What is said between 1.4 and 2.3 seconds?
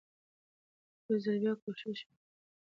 بيا کوښښ وکړئ